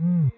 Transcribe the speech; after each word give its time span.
Mm. 0.00 0.37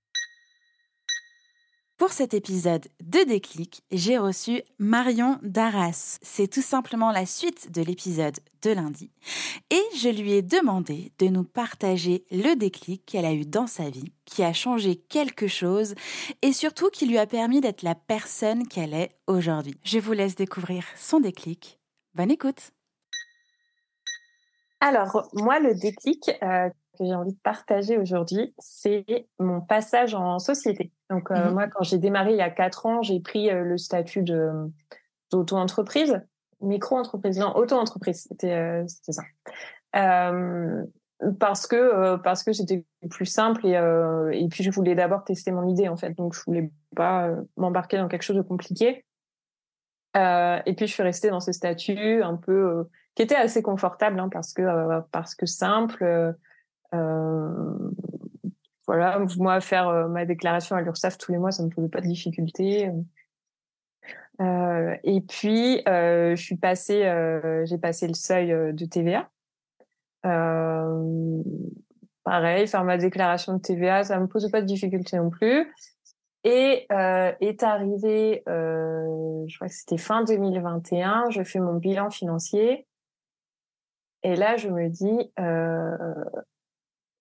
pour 2.01 2.13
cet 2.13 2.33
épisode 2.33 2.87
de 3.03 3.23
Déclic, 3.27 3.83
j'ai 3.91 4.17
reçu 4.17 4.63
Marion 4.79 5.37
Darras. 5.43 6.17
C'est 6.23 6.47
tout 6.47 6.63
simplement 6.63 7.11
la 7.11 7.27
suite 7.27 7.71
de 7.71 7.83
l'épisode 7.83 8.39
de 8.63 8.71
lundi. 8.71 9.11
Et 9.69 9.83
je 9.95 10.09
lui 10.09 10.31
ai 10.31 10.41
demandé 10.41 11.11
de 11.19 11.27
nous 11.27 11.43
partager 11.43 12.25
le 12.31 12.55
déclic 12.55 13.05
qu'elle 13.05 13.25
a 13.25 13.33
eu 13.33 13.45
dans 13.45 13.67
sa 13.67 13.91
vie, 13.91 14.11
qui 14.25 14.41
a 14.41 14.51
changé 14.51 14.95
quelque 14.95 15.45
chose 15.45 15.93
et 16.41 16.53
surtout 16.53 16.89
qui 16.89 17.05
lui 17.05 17.19
a 17.19 17.27
permis 17.27 17.61
d'être 17.61 17.83
la 17.83 17.93
personne 17.93 18.67
qu'elle 18.67 18.95
est 18.95 19.11
aujourd'hui. 19.27 19.75
Je 19.83 19.99
vous 19.99 20.13
laisse 20.13 20.33
découvrir 20.33 20.83
son 20.95 21.19
déclic. 21.19 21.77
Bonne 22.15 22.31
écoute. 22.31 22.71
Alors, 24.79 25.29
moi, 25.33 25.59
le 25.59 25.75
déclic 25.75 26.31
euh, 26.41 26.67
que 27.01 27.07
j'ai 27.07 27.15
envie 27.15 27.33
de 27.33 27.39
partager 27.43 27.97
aujourd'hui, 27.97 28.53
c'est 28.59 29.27
mon 29.39 29.61
passage 29.61 30.13
en 30.13 30.39
société. 30.39 30.91
Donc, 31.09 31.31
euh, 31.31 31.49
mmh 31.49 31.53
moi, 31.53 31.67
quand 31.67 31.83
j'ai 31.83 31.97
démarré 31.97 32.31
il 32.31 32.37
y 32.37 32.41
a 32.41 32.49
quatre 32.49 32.85
ans, 32.85 33.01
j'ai 33.01 33.19
pris 33.19 33.49
euh, 33.49 33.63
le 33.63 33.77
statut 33.77 34.23
d'auto-entreprise, 35.31 36.21
micro-entreprise, 36.61 37.39
non, 37.39 37.55
auto-entreprise, 37.55 38.27
c'était 38.29 38.53
euh, 38.53 38.85
ça. 38.87 39.23
parce 41.39 41.67
que 41.67 42.17
parce 42.17 42.43
que 42.43 42.53
c'était 42.53 42.85
plus 43.09 43.25
simple 43.25 43.65
et 43.65 43.73
et 44.33 44.47
puis 44.47 44.63
je 44.63 44.71
voulais 44.71 44.95
d'abord 44.95 45.23
tester 45.23 45.51
mon 45.51 45.67
idée 45.67 45.87
en 45.87 45.97
fait, 45.97 46.11
donc 46.11 46.35
je 46.35 46.41
voulais 46.45 46.71
pas 46.95 47.29
m'embarquer 47.57 47.97
dans 47.97 48.07
quelque 48.07 48.23
chose 48.23 48.37
de 48.37 48.41
compliqué. 48.41 49.05
et 50.15 50.73
puis 50.75 50.87
je 50.87 50.93
suis 50.93 51.03
restée 51.03 51.29
dans 51.29 51.39
ce 51.39 51.51
statut 51.51 52.21
un 52.21 52.35
peu 52.35 52.87
qui 53.15 53.21
était 53.21 53.35
assez 53.35 53.61
confortable 53.61 54.19
hein, 54.19 54.29
parce 54.29 54.53
que 54.53 55.01
parce 55.11 55.35
que 55.35 55.45
simple 55.45 56.03
euh, 56.03 56.31
voilà, 58.91 59.19
moi, 59.37 59.61
faire 59.61 59.87
euh, 59.87 60.09
ma 60.09 60.25
déclaration 60.25 60.75
à 60.75 60.81
l'URSSAF 60.81 61.17
tous 61.17 61.31
les 61.31 61.37
mois, 61.37 61.51
ça 61.51 61.63
me 61.63 61.69
posait 61.69 61.87
pas 61.87 62.01
de 62.01 62.07
difficulté. 62.07 62.91
Euh, 64.41 64.95
et 65.05 65.21
puis, 65.21 65.81
je 65.85 66.35
suis 66.35 66.57
passée, 66.57 67.03
j'ai 67.65 67.77
passé 67.77 68.07
le 68.07 68.13
seuil 68.13 68.49
de 68.49 68.85
TVA. 68.85 69.29
pareil, 72.23 72.67
faire 72.67 72.83
ma 72.83 72.97
déclaration 72.97 73.53
de 73.53 73.61
TVA, 73.61 74.03
ça 74.03 74.19
me 74.19 74.27
pose 74.27 74.51
pas 74.51 74.59
de 74.61 74.65
difficulté 74.65 75.15
non 75.15 75.29
plus. 75.29 75.73
Et 76.43 76.87
est 76.89 77.63
arrivé, 77.63 78.43
je 78.45 79.55
crois 79.55 79.69
que 79.69 79.73
c'était 79.73 79.99
fin 79.99 80.25
2021, 80.25 81.29
je 81.29 81.43
fais 81.43 81.59
mon 81.59 81.75
bilan 81.75 82.09
financier. 82.09 82.87
Et 84.23 84.35
là, 84.35 84.57
je 84.57 84.67
me 84.67 84.89
dis, 84.89 85.31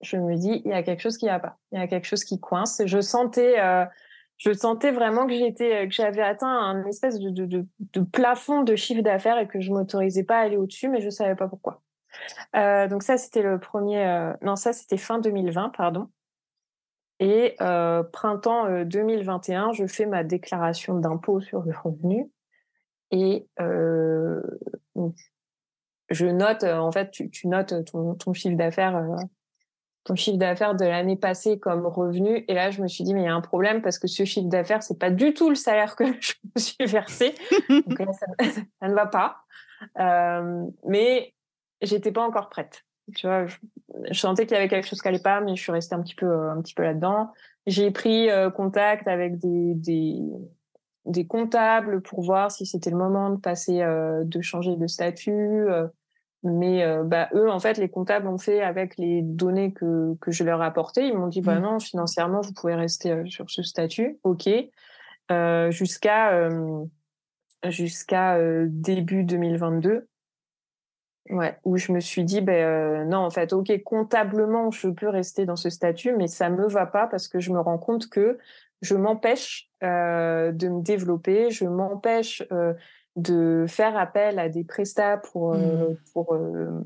je 0.01 0.17
me 0.17 0.37
dis 0.37 0.63
il 0.65 0.71
y 0.71 0.75
a 0.75 0.83
quelque 0.83 1.01
chose 1.01 1.17
qui 1.17 1.27
va 1.27 1.39
pas, 1.39 1.59
il 1.73 1.79
y 1.79 1.83
a 1.83 1.87
quelque 1.87 2.07
chose 2.07 2.25
qui 2.25 2.41
coince. 2.41 2.83
Je 2.85 3.01
sentais, 3.01 3.61
euh, 3.61 3.85
je 4.41 4.53
sentais 4.53 4.91
vraiment 4.91 5.27
que 5.27 5.35
j'étais, 5.35 5.87
que 5.87 5.93
j'avais 5.93 6.23
atteint 6.23 6.49
un 6.49 6.85
espèce 6.87 7.19
de, 7.19 7.67
plafond 8.11 8.63
de 8.63 8.75
chiffre 8.75 9.03
d'affaires 9.03 9.39
et 9.39 9.47
que 9.47 9.61
je 9.61 9.71
m'autorisais 9.71 10.25
pas 10.25 10.39
à 10.39 10.41
aller 10.41 10.57
au-dessus, 10.57 10.89
mais 10.89 11.03
je 11.03 11.11
savais 11.11 11.35
pas 11.35 11.47
pourquoi. 11.47 11.83
Euh, 12.57 12.89
donc 12.89 13.03
ça 13.03 13.19
c'était 13.19 13.43
le 13.43 13.61
premier, 13.61 14.05
euh, 14.05 14.33
non 14.43 14.57
ça 14.57 14.73
c'était 14.73 14.97
fin 14.97 15.19
2020 15.19 15.71
pardon. 15.77 16.09
Et 17.23 17.55
euh, 17.61 18.03
printemps 18.03 18.83
2021, 18.85 19.73
je 19.73 19.87
fais 19.87 20.07
ma 20.07 20.25
déclaration 20.25 20.99
d'impôt 20.99 21.43
sur 21.43 21.61
le 21.61 21.73
revenu 21.77 22.31
et 23.11 23.47
je 26.09 26.27
note, 26.27 26.65
en 26.65 26.91
fait, 26.91 27.11
tu, 27.11 27.47
notes 27.47 27.75
ton 27.85 28.33
chiffre 28.33 28.57
d'affaires 28.57 29.05
ton 30.05 30.15
chiffre 30.15 30.39
d'affaires 30.39 30.75
de 30.75 30.85
l'année 30.85 31.17
passée 31.17 31.59
comme 31.59 31.87
revenu. 31.87 32.45
Et 32.49 32.55
là, 32.55 32.71
je 32.71 32.83
me 32.83 32.89
suis 32.89 33.05
dit, 33.05 33.15
mais 33.15 33.23
il 33.23 33.27
y 33.27 33.29
a 33.29 33.35
un 33.35 33.41
problème 33.41 33.83
parce 33.83 33.99
que 33.99 34.09
ce 34.09 34.25
chiffre 34.25 34.49
d'affaires, 34.49 34.83
c'est 34.83 34.99
pas 34.99 35.11
du 35.11 35.35
tout 35.35 35.49
le 35.49 35.55
salaire 35.55 35.97
que 35.97 36.05
je 36.21 36.35
me 36.55 36.61
suis 36.61 36.87
versé. 36.87 37.35
Donc 37.69 37.99
là, 37.99 38.13
ça, 38.13 38.89
ne 38.89 38.95
va 38.95 39.07
pas. 39.07 39.37
Euh, 39.99 40.67
mais 40.87 41.35
j'étais 41.83 42.13
pas 42.13 42.23
encore 42.23 42.49
prête. 42.49 42.85
Tu 43.15 43.27
vois, 43.27 43.47
je, 43.47 44.19
sentais 44.19 44.47
qu'il 44.47 44.55
y 44.55 44.59
avait 44.59 44.69
quelque 44.69 44.87
chose 44.87 45.03
qui 45.03 45.09
allait 45.09 45.19
pas, 45.19 45.41
mais 45.41 45.57
je 45.57 45.63
suis 45.63 45.73
restée 45.73 45.95
un 45.95 46.03
petit 46.03 46.15
peu, 46.15 46.27
euh, 46.27 46.53
un 46.53 46.61
petit 46.63 46.75
peu 46.75 46.83
là-dedans. 46.83 47.33
J'ai 47.67 47.91
pris 47.91 48.31
euh, 48.31 48.51
contact 48.51 49.09
avec 49.09 49.39
des, 49.39 49.75
des, 49.75 50.21
des 51.07 51.27
comptables 51.27 52.03
pour 52.03 52.23
voir 52.23 52.51
si 52.51 52.67
c'était 52.67 52.91
le 52.91 52.97
moment 52.97 53.31
de 53.31 53.41
passer, 53.41 53.83
euh, 53.83 54.23
de 54.25 54.41
changer 54.41 54.77
de 54.77 54.87
statut. 54.87 55.67
Mais 56.43 56.83
euh, 56.85 57.03
bah, 57.05 57.29
eux, 57.35 57.51
en 57.51 57.61
fait, 57.61 57.77
les 57.77 57.91
comptables 57.91 58.27
ont 58.27 58.39
fait 58.39 58.63
avec 58.63 58.97
les 58.97 59.21
données 59.21 59.73
que, 59.73 60.15
que 60.21 60.31
je 60.31 60.43
leur 60.43 60.63
ai 60.63 60.67
apportées. 60.67 61.07
Ils 61.07 61.17
m'ont 61.17 61.27
dit, 61.27 61.43
bah 61.43 61.59
mmh. 61.59 61.63
non, 61.63 61.79
financièrement, 61.79 62.41
vous 62.41 62.55
pouvez 62.55 62.75
rester 62.75 63.13
euh, 63.13 63.27
sur 63.27 63.51
ce 63.51 63.63
statut. 63.63 64.19
OK. 64.23 64.49
Euh, 65.31 65.71
jusqu'à 65.71 66.33
euh, 66.33 66.85
jusqu'à 67.69 68.39
début 68.67 69.25
2022. 69.25 70.07
Ouais, 71.29 71.57
où 71.65 71.77
je 71.77 71.93
me 71.93 72.01
suis 72.01 72.25
dit, 72.25 72.41
ben 72.41 73.07
non, 73.09 73.19
en 73.19 73.31
fait, 73.31 73.53
ok, 73.53 73.71
comptablement, 73.85 74.71
je 74.71 74.89
peux 74.89 75.09
rester 75.09 75.45
dans 75.45 75.55
ce 75.55 75.69
statut, 75.71 76.17
mais 76.17 76.27
ça 76.27 76.49
me 76.49 76.67
va 76.67 76.87
pas 76.87 77.07
parce 77.07 77.29
que 77.29 77.39
je 77.39 77.53
me 77.53 77.61
rends 77.61 77.79
compte 77.79 78.09
que 78.09 78.39
je 78.81 78.97
m'empêche 78.97 79.71
de 79.83 80.69
me 80.69 80.83
développer, 80.83 81.51
je 81.51 81.67
m'empêche 81.67 82.43
de 83.17 83.67
faire 83.69 83.97
appel 83.97 84.39
à 84.39 84.49
des 84.49 84.65
prestats 84.65 85.19
pour 85.19 85.55
euh, 85.55 85.91
mmh. 85.91 85.97
pour 86.13 86.35
euh, 86.35 86.81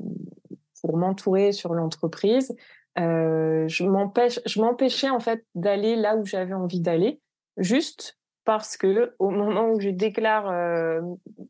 pour 0.81 0.97
m'entourer 0.97 1.51
sur 1.51 1.73
l'entreprise. 1.73 2.55
Euh, 2.97 3.67
je 3.67 3.83
m'empêche, 3.83 4.39
je 4.45 4.61
m'empêchais 4.61 5.09
en 5.09 5.19
fait 5.19 5.45
d'aller 5.53 5.95
là 5.95 6.15
où 6.15 6.25
j'avais 6.25 6.53
envie 6.53 6.79
d'aller, 6.79 7.19
juste 7.57 8.17
parce 8.45 8.77
que 8.77 9.13
au 9.19 9.29
moment 9.29 9.69
où 9.69 9.79
je 9.79 9.89
déclare 9.89 10.53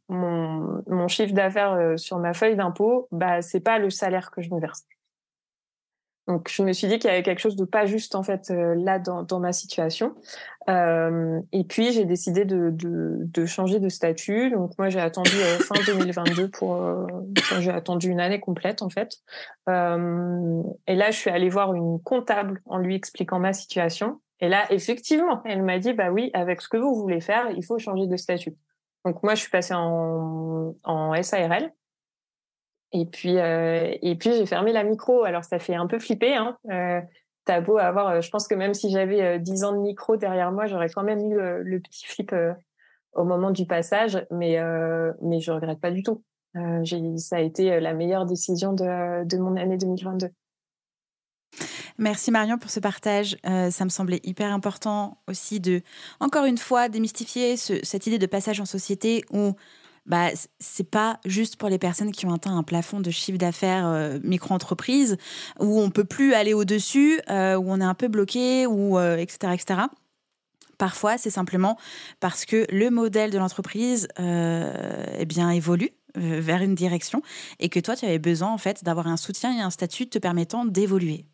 mon, 0.08 0.81
mon 0.88 1.07
chiffre 1.09 1.34
d'affaires 1.34 2.00
sur 2.00 2.19
ma 2.19 2.34
feuille 2.34 2.56
d'impôt, 2.56 3.09
bah 3.12 3.42
c'est 3.42 3.59
pas 3.59 3.80
le 3.80 3.90
salaire 3.90 4.31
que 4.31 4.42
je 4.42 4.50
me 4.50 4.62
verse. 4.62 4.86
Donc 6.28 6.50
je 6.50 6.63
me 6.63 6.74
suis 6.74 6.88
dit 6.88 6.97
qu'il 6.97 7.09
y 7.09 7.13
avait 7.13 7.22
quelque 7.22 7.40
chose 7.40 7.56
de 7.56 7.66
pas 7.66 7.86
juste 7.86 8.16
en 8.16 8.24
fait 8.24 8.50
euh, 8.50 8.74
là 8.75 8.97
dans, 8.97 9.22
dans 9.24 9.40
ma 9.40 9.53
situation. 9.53 10.16
Euh, 10.68 11.39
et 11.51 11.63
puis 11.63 11.92
j'ai 11.92 12.06
décidé 12.06 12.44
de, 12.44 12.72
de, 12.72 13.19
de, 13.19 13.45
changer 13.45 13.80
de 13.80 13.89
statut. 13.89 14.50
Donc 14.50 14.72
moi 14.80 14.89
j'ai 14.89 15.00
attendu 15.00 15.31
euh, 15.36 15.60
fin 15.60 15.75
2022 15.86 16.50
pour, 16.50 16.75
euh, 16.75 17.06
j'ai 17.60 17.69
attendu 17.69 18.10
une 18.10 18.19
année 18.19 18.39
complète 18.39 18.81
en 18.81 18.89
fait. 18.89 19.18
et 19.68 20.95
là 20.95 21.12
je 21.12 21.18
suis 21.18 21.30
allée 21.30 21.50
voir 21.50 21.75
une 21.75 22.01
comptable 22.01 22.62
en 22.66 22.80
lui 22.80 22.95
expliquant 22.95 23.39
ma 23.39 23.54
situation. 23.54 24.22
Et 24.39 24.50
là 24.50 24.66
effectivement 24.72 25.44
elle 25.45 25.62
m'a 25.62 25.77
dit 25.77 25.94
bah 25.94 26.12
oui 26.12 26.31
avec 26.33 26.62
ce 26.62 26.69
que 26.69 26.77
vous 26.77 26.95
voulez 26.95 27.22
faire 27.22 27.51
il 27.56 27.63
faut 27.63 27.77
changer 27.77 28.07
de 28.07 28.18
statut. 28.18 28.56
Donc 29.06 29.22
moi 29.22 29.36
je 29.36 29.42
suis 29.42 29.51
passée 29.51 29.75
en, 29.75 30.74
en 30.83 31.22
SARL. 31.24 31.72
Et 32.95 33.06
puis, 33.06 33.38
euh, 33.38 33.94
et 34.01 34.15
puis 34.15 34.31
j'ai 34.31 34.45
fermé 34.45 34.71
la 34.71 34.83
micro. 34.83 35.24
Alors 35.24 35.44
ça 35.44 35.59
fait 35.59 35.75
un 35.75 35.86
peu 35.86 36.00
flipper. 36.00 36.36
Hein. 36.36 36.57
Euh, 36.71 37.01
T'as 37.44 37.62
beau 37.62 37.77
avoir, 37.77 38.07
euh, 38.07 38.21
je 38.21 38.31
pense 38.31 38.47
que 38.47 38.56
même 38.56 38.74
si 38.74 38.89
j'avais 38.89 39.38
10 39.38 39.63
euh, 39.63 39.68
ans 39.68 39.74
de 39.74 39.77
micro 39.77 40.18
derrière 40.18 40.51
moi, 40.51 40.65
j'aurais 40.65 40.89
quand 40.89 41.03
même 41.03 41.19
eu 41.19 41.36
le, 41.36 41.80
petit 41.80 42.07
flip 42.07 42.33
au 43.13 43.24
moment 43.24 43.51
du 43.51 43.68
passage, 43.68 44.25
mais 44.31 44.57
mais 45.21 45.39
je 45.42 45.51
regrette 45.51 45.80
pas 45.80 45.92
du 45.92 46.01
tout. 46.01 46.24
ça 46.56 47.36
a 47.36 47.42
été 47.42 47.80
la 47.80 47.94
meilleure 47.94 48.25
décision 48.25 48.74
de, 48.74 49.25
de 49.25 49.38
mon 49.38 49.57
année 49.57 49.77
2022. 49.77 50.30
Merci 51.98 52.30
Marion 52.31 52.57
pour 52.57 52.69
ce 52.69 52.81
partage. 52.81 53.38
Euh, 53.45 53.71
ça 53.71 53.86
me 53.86 53.89
semblait 53.89 54.19
hyper 54.24 54.51
important 54.51 55.18
aussi 55.27 55.62
de, 55.62 55.81
encore 56.19 56.44
une 56.44 56.57
fois, 56.57 56.89
démystifier 56.89 57.56
cette 57.56 58.07
idée 58.07 58.18
de 58.18 58.25
passage 58.25 58.59
en 58.59 58.65
société 58.65 59.24
où 59.31 59.53
bah, 60.06 60.30
c'est 60.60 60.90
pas 60.90 61.19
juste 61.25 61.57
pour 61.57 61.69
les 61.69 61.80
personnes 61.80 62.12
qui 62.12 62.25
ont 62.25 62.34
atteint 62.34 62.56
un 62.56 62.63
plafond 62.63 63.00
de 63.00 63.12
chiffre 63.12 63.38
d'affaires 63.38 63.88
euh, 63.88 64.19
micro-entreprise, 64.24 65.18
où 65.60 65.80
on 65.81 65.90
peut 65.90 66.04
plus 66.04 66.34
aller 66.34 66.54
au-dessus, 66.54 67.19
euh, 67.30 67.56
où 67.56 67.66
on 67.72 67.81
est 67.81 67.86
un 67.86 67.94
peu 67.94 68.07
bloqué, 68.07 68.68
ou, 68.68 69.00
etc., 69.00 69.54
etc. 69.54 69.81
Parfois, 70.78 71.18
c'est 71.18 71.30
simplement 71.30 71.78
parce 72.19 72.46
que 72.46 72.66
le 72.69 72.90
modèle 72.90 73.31
de 73.31 73.38
l'entreprise 73.38 74.07
eh 74.18 75.25
bien, 75.25 75.50
évolue 75.50 75.92
vers 76.16 76.62
une 76.62 76.75
direction 76.75 77.22
et 77.60 77.69
que 77.69 77.80
toi, 77.80 77.96
tu 77.96 78.06
avais 78.06 78.19
besoin 78.19 78.51
en 78.51 78.58
fait 78.58 78.84
d'avoir 78.84 79.08
un 79.08 79.18
soutien 79.18 79.58
et 79.58 79.62
un 79.62 79.69
statut 79.69 80.08
te 80.10 80.19
permettant 80.19 80.66
d'évoluer. 80.66 81.25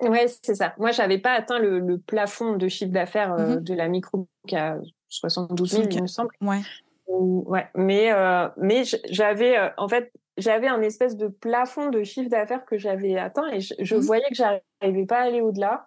Oui, 0.00 0.18
c'est 0.42 0.54
ça. 0.54 0.74
Moi, 0.78 0.92
j'avais 0.92 1.18
pas 1.18 1.32
atteint 1.32 1.58
le, 1.58 1.98
plafond 1.98 2.56
de 2.56 2.68
chiffre 2.68 2.92
d'affaires 2.92 3.32
euh, 3.32 3.56
mhm. 3.56 3.64
de 3.64 3.74
la 3.74 3.88
micro 3.88 4.28
qui 4.46 4.56
a 4.56 4.78
72 5.08 5.70
000, 5.70 5.84
il 5.90 6.02
me 6.02 6.06
semble. 6.06 6.30
Ouais. 6.40 6.60
Ouais. 7.08 7.68
Mais, 7.74 8.12
euh, 8.12 8.48
mais 8.56 8.82
j'avais, 9.10 9.58
euh, 9.58 9.68
en 9.76 9.88
fait, 9.88 10.12
j'avais 10.36 10.68
un 10.68 10.82
espèce 10.82 11.16
de 11.16 11.28
plafond 11.28 11.90
de 11.90 12.02
chiffre 12.04 12.30
d'affaires 12.30 12.64
que 12.64 12.78
j'avais 12.78 13.16
atteint 13.16 13.48
et 13.48 13.60
je, 13.60 13.94
mhm. 13.94 14.00
voyais 14.00 14.28
que 14.28 14.34
j'arrivais 14.34 15.06
pas 15.06 15.18
à 15.18 15.22
aller 15.22 15.40
au-delà. 15.40 15.86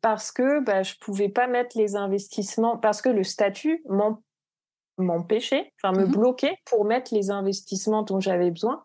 parce 0.00 0.32
que 0.32 0.60
bah, 0.60 0.82
je 0.82 0.94
pouvais 1.00 1.28
pas 1.28 1.46
mettre 1.46 1.76
les 1.76 1.94
investissements, 1.96 2.78
parce 2.78 3.02
que 3.02 3.10
le 3.10 3.22
statut 3.22 3.84
m'empêchait, 4.98 5.72
enfin 5.82 5.96
me 5.96 6.06
mhm. 6.06 6.12
bloquait 6.12 6.56
pour 6.64 6.84
mettre 6.84 7.14
les 7.14 7.30
investissements 7.30 8.02
dont 8.02 8.20
j'avais 8.20 8.50
besoin 8.50 8.84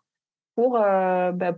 pour, 0.55 0.73
bah, 0.73 1.53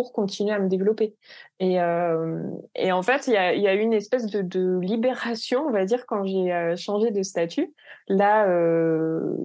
pour 0.00 0.14
continuer 0.14 0.52
à 0.52 0.58
me 0.58 0.68
développer. 0.68 1.14
Et, 1.58 1.78
euh, 1.78 2.42
et 2.74 2.90
en 2.90 3.02
fait, 3.02 3.26
il 3.26 3.34
y 3.34 3.36
a, 3.36 3.54
y 3.54 3.68
a, 3.68 3.74
une 3.74 3.92
espèce 3.92 4.24
de, 4.24 4.40
de, 4.40 4.78
libération, 4.80 5.66
on 5.66 5.70
va 5.70 5.84
dire, 5.84 6.06
quand 6.06 6.24
j'ai 6.24 6.54
euh, 6.54 6.74
changé 6.74 7.10
de 7.10 7.22
statut. 7.22 7.74
Là, 8.08 8.48
euh, 8.48 9.36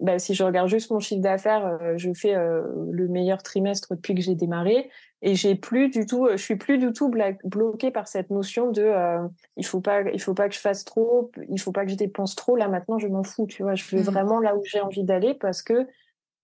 bah, 0.00 0.18
si 0.18 0.32
je 0.32 0.42
regarde 0.42 0.68
juste 0.68 0.90
mon 0.90 1.00
chiffre 1.00 1.20
d'affaires, 1.20 1.78
je 1.98 2.14
fais 2.14 2.34
le 2.34 3.08
meilleur 3.08 3.42
trimestre 3.42 3.94
depuis 3.94 4.14
que 4.14 4.22
j'ai 4.22 4.34
démarré. 4.34 4.88
Et 5.20 5.34
j'ai 5.34 5.54
plus 5.54 5.90
du 5.90 6.06
tout, 6.06 6.28
je 6.30 6.42
suis 6.42 6.56
plus 6.56 6.78
du 6.78 6.94
tout 6.94 7.10
bloquée 7.44 7.90
par 7.90 8.08
cette 8.08 8.30
notion 8.30 8.70
de 8.70 8.90
il 9.58 9.66
faut 9.66 9.82
pas, 9.82 10.00
il 10.14 10.20
faut 10.22 10.32
pas 10.32 10.48
que 10.48 10.54
je 10.54 10.60
fasse 10.60 10.86
trop, 10.86 11.30
il 11.50 11.60
faut 11.60 11.72
pas 11.72 11.84
que 11.84 11.90
je 11.90 11.96
dépense 11.96 12.34
trop. 12.34 12.56
Là 12.56 12.68
maintenant, 12.68 12.98
je 12.98 13.08
m'en 13.08 13.22
fous, 13.22 13.46
tu 13.46 13.62
vois. 13.62 13.74
Je 13.74 13.84
vais 13.94 14.00
mmh. 14.00 14.04
vraiment 14.04 14.40
là 14.40 14.56
où 14.56 14.62
j'ai 14.64 14.80
envie 14.80 15.04
d'aller 15.04 15.34
parce 15.34 15.60
que 15.60 15.86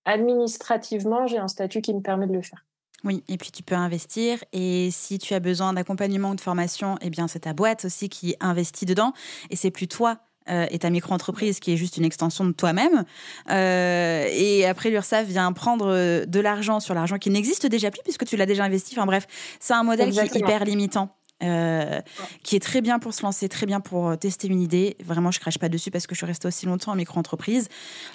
administrativement, 0.05 1.27
j'ai 1.27 1.39
un 1.39 1.49
statut 1.49 1.81
qui 1.81 1.95
me 1.95 2.01
permet 2.01 2.27
de 2.27 2.35
le 2.35 2.43
faire. 2.43 2.67
Oui, 3.05 3.23
et 3.29 3.37
puis 3.37 3.51
tu 3.51 3.63
peux 3.63 3.75
investir. 3.75 4.43
Et 4.53 4.91
si 4.91 5.19
tu 5.19 5.35
as 5.35 5.41
besoin 5.41 5.73
d'accompagnement 5.73 6.31
ou 6.31 6.35
de 6.35 6.41
formation, 6.41 6.97
eh 7.01 7.11
bien 7.11 7.29
c'est 7.29 7.41
ta 7.41 7.53
boîte 7.53 7.85
aussi 7.85 8.09
qui 8.09 8.35
investit 8.41 8.87
dedans. 8.87 9.13
Et 9.51 9.57
c'est 9.57 9.71
plus 9.71 9.89
toi 9.89 10.19
euh, 10.49 10.67
et 10.71 10.79
ta 10.79 10.91
micro-entreprise 10.91 11.59
qui 11.59 11.73
est 11.73 11.77
juste 11.77 11.97
une 11.97 12.05
extension 12.05 12.45
de 12.45 12.53
toi-même. 12.53 13.05
Euh, 13.51 14.29
et 14.31 14.65
après, 14.65 14.91
l'URSSAF 14.91 15.27
vient 15.27 15.53
prendre 15.53 15.89
euh, 15.89 16.25
de 16.25 16.39
l'argent 16.39 16.79
sur 16.79 16.95
l'argent 16.95 17.19
qui 17.19 17.31
n'existe 17.31 17.67
déjà 17.67 17.91
plus 17.91 18.03
puisque 18.03 18.25
tu 18.25 18.37
l'as 18.37 18.47
déjà 18.47 18.65
investi. 18.65 18.95
Enfin 18.97 19.07
bref, 19.07 19.27
c'est 19.59 19.75
un 19.75 19.83
modèle 19.83 20.11
qui 20.11 20.21
est 20.21 20.37
hyper 20.37 20.65
limitant. 20.65 21.17
qui 21.41 22.57
est 22.57 22.63
très 22.63 22.81
bien 22.81 22.99
pour 22.99 23.13
se 23.13 23.23
lancer, 23.23 23.49
très 23.49 23.67
bien 23.67 23.81
pour 23.81 24.17
tester 24.19 24.47
une 24.47 24.61
idée. 24.61 24.97
Vraiment, 25.05 25.33
je 25.33 25.41
crache 25.41 25.59
pas 25.59 25.69
dessus 25.69 25.91
parce 25.91 26.07
que 26.07 26.15
je 26.15 26.19
suis 26.19 26.27
restée 26.27 26.47
aussi 26.47 26.67
longtemps 26.67 26.93
en 26.93 26.97
micro-entreprise. 26.97 27.69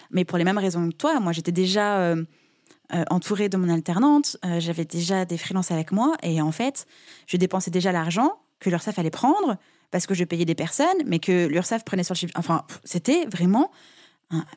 Mais 0.10 0.24
pour 0.24 0.38
les 0.38 0.46
mêmes 0.46 0.58
raisons 0.58 0.90
que 0.90 0.96
toi, 0.96 1.20
moi, 1.20 1.34
j'étais 1.34 1.52
déjà 1.52 2.16
euh, 2.94 3.04
entourée 3.10 3.50
de 3.50 3.58
mon 3.58 3.70
alternante, 3.70 4.38
euh, 4.46 4.60
j'avais 4.60 4.86
déjà 4.86 5.26
des 5.26 5.38
freelances 5.38 5.72
avec 5.72 5.92
moi 5.92 6.16
et 6.24 6.42
en 6.42 6.52
fait, 6.52 6.86
je 7.28 7.38
dépensais 7.38 7.72
déjà 7.72 7.92
l'argent 7.92 8.40
que 8.60 8.70
l'URSSAF 8.70 9.00
allait 9.00 9.10
prendre 9.10 9.58
parce 9.92 10.06
que 10.06 10.14
je 10.14 10.24
payais 10.24 10.46
des 10.46 10.56
personnes, 10.56 10.88
mais 11.06 11.20
que 11.20 11.48
l'URSSAF 11.48 11.84
prenait 11.84 12.04
sur 12.04 12.14
le 12.14 12.20
chiffre. 12.20 12.34
Enfin, 12.36 12.64
c'était 12.84 13.26
vraiment 13.26 13.72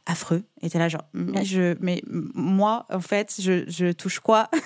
affreux. 0.07 0.45
Et 0.63 0.69
là, 0.79 0.89
genre, 0.89 1.03
mais, 1.13 1.45
je, 1.45 1.77
mais 1.81 2.01
moi, 2.07 2.87
en 2.93 3.01
fait, 3.01 3.35
je, 3.41 3.65
je 3.69 3.93
touche 3.93 4.21
quoi? 4.21 4.49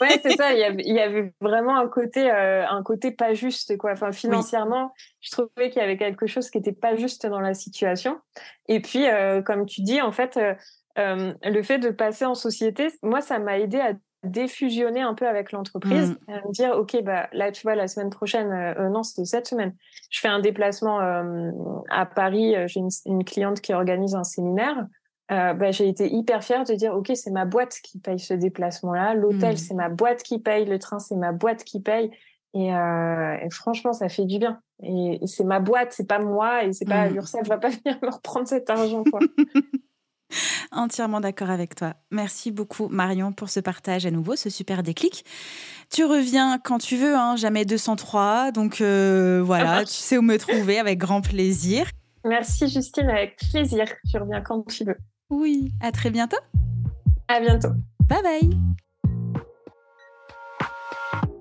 Ouais, 0.00 0.18
c'est 0.20 0.36
ça. 0.36 0.52
Il 0.52 0.58
y, 0.92 0.98
avait, 0.98 1.32
vraiment 1.40 1.76
un 1.76 1.86
côté, 1.86 2.28
euh, 2.28 2.66
un 2.66 2.82
côté 2.82 3.12
pas 3.12 3.34
juste, 3.34 3.76
quoi. 3.76 3.92
Enfin, 3.92 4.10
financièrement, 4.10 4.92
je 5.20 5.30
trouvais 5.30 5.70
qu'il 5.70 5.80
y 5.80 5.84
avait 5.84 5.96
quelque 5.96 6.26
chose 6.26 6.50
qui 6.50 6.58
n'était 6.58 6.72
pas 6.72 6.96
juste 6.96 7.24
dans 7.26 7.38
la 7.38 7.54
situation. 7.54 8.18
Et 8.66 8.80
puis, 8.80 9.04
comme 9.46 9.64
tu 9.64 9.82
dis, 9.82 10.00
en 10.00 10.10
fait, 10.10 10.36
euh, 10.36 10.54
le 10.96 11.62
fait 11.62 11.78
de 11.78 11.90
passer 11.90 12.24
en 12.24 12.34
société, 12.34 12.88
moi, 13.02 13.20
ça 13.20 13.38
m'a 13.38 13.58
aidé 13.58 13.78
à 13.80 13.92
défusionner 14.24 15.00
un 15.00 15.14
peu 15.14 15.26
avec 15.26 15.52
l'entreprise, 15.52 16.10
mm. 16.10 16.32
à 16.32 16.46
me 16.46 16.52
dire, 16.52 16.70
OK, 16.76 16.96
bah, 17.02 17.28
là, 17.32 17.50
tu 17.50 17.62
vois, 17.62 17.74
la 17.74 17.88
semaine 17.88 18.10
prochaine, 18.10 18.52
euh, 18.52 18.74
euh, 18.78 18.88
non, 18.88 19.02
c'était 19.02 19.24
cette 19.24 19.48
semaine, 19.48 19.74
je 20.10 20.20
fais 20.20 20.28
un 20.28 20.40
déplacement 20.40 21.00
à 21.90 22.06
Paris, 22.06 22.54
j'ai 22.66 22.80
une, 23.06 23.24
cliente 23.24 23.60
qui 23.60 23.72
organise 23.72 24.14
un 24.14 24.24
séminaire. 24.24 24.86
Bah, 25.28 25.70
j'ai 25.70 25.88
été 25.88 26.12
hyper 26.12 26.44
fière 26.44 26.64
de 26.64 26.74
dire, 26.74 26.94
OK, 26.94 27.10
c'est 27.14 27.30
ma 27.30 27.46
boîte 27.46 27.78
qui 27.82 27.98
paye 27.98 28.18
ce 28.18 28.34
déplacement-là, 28.34 29.14
l'hôtel, 29.14 29.54
mm. 29.54 29.56
c'est 29.56 29.74
ma 29.74 29.88
boîte 29.88 30.22
qui 30.22 30.38
paye, 30.38 30.66
le 30.66 30.78
train, 30.78 30.98
c'est 30.98 31.16
ma 31.16 31.32
boîte 31.32 31.64
qui 31.64 31.80
paye. 31.80 32.10
Et, 32.54 32.70
franchement, 33.50 33.94
ça 33.94 34.10
fait 34.10 34.26
du 34.26 34.38
bien. 34.38 34.60
Et, 34.82 35.20
c'est 35.26 35.44
ma 35.44 35.58
boîte, 35.58 35.92
c'est 35.92 36.06
pas 36.06 36.18
moi, 36.18 36.64
et 36.64 36.72
c'est 36.74 36.84
pas 36.84 37.08
mm. 37.08 37.14
l'URSSAF 37.14 37.48
va 37.48 37.56
pas 37.56 37.70
venir 37.84 37.98
me 38.02 38.10
reprendre 38.10 38.46
cet 38.46 38.68
argent, 38.68 39.04
quoi. 39.10 39.20
Entièrement 40.72 41.20
d'accord 41.20 41.50
avec 41.50 41.74
toi. 41.74 41.94
Merci 42.10 42.50
beaucoup 42.50 42.88
Marion 42.88 43.32
pour 43.32 43.48
ce 43.50 43.60
partage 43.60 44.06
à 44.06 44.10
nouveau, 44.10 44.36
ce 44.36 44.50
super 44.50 44.82
déclic. 44.82 45.24
Tu 45.90 46.04
reviens 46.04 46.58
quand 46.58 46.78
tu 46.78 46.96
veux, 46.96 47.14
hein, 47.14 47.36
jamais 47.36 47.64
203. 47.64 48.52
Donc 48.52 48.80
euh, 48.80 49.42
voilà, 49.44 49.84
tu 49.84 49.92
sais 49.92 50.18
où 50.18 50.22
me 50.22 50.38
trouver 50.38 50.78
avec 50.78 50.98
grand 50.98 51.20
plaisir. 51.20 51.86
Merci 52.24 52.68
Justine, 52.68 53.08
avec 53.08 53.36
plaisir. 53.50 53.84
Tu 54.10 54.18
reviens 54.18 54.40
quand 54.40 54.62
tu 54.68 54.84
veux. 54.84 54.96
Oui, 55.30 55.72
à 55.80 55.92
très 55.92 56.10
bientôt. 56.10 56.38
À 57.28 57.40
bientôt. 57.40 57.70
Bye 58.08 58.22
bye. 58.22 58.50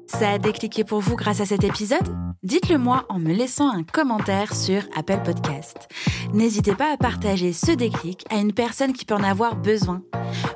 Ça 0.08 0.32
a 0.32 0.38
décliqué 0.38 0.84
pour 0.84 1.00
vous 1.00 1.16
grâce 1.16 1.40
à 1.40 1.46
cet 1.46 1.64
épisode? 1.64 2.08
Dites-le 2.44 2.80
moi 2.80 3.06
en 3.10 3.20
me 3.20 3.32
laissant 3.32 3.70
un 3.70 3.84
commentaire 3.84 4.56
sur 4.56 4.82
Apple 4.96 5.22
Podcast. 5.24 5.88
N'hésitez 6.34 6.74
pas 6.74 6.92
à 6.92 6.98
partager 6.98 7.54
ce 7.54 7.72
déclic 7.72 8.26
à 8.32 8.38
une 8.38 8.52
personne 8.52 8.94
qui 8.94 9.06
peut 9.06 9.14
en 9.14 9.22
avoir 9.22 9.56
besoin. 9.56 10.02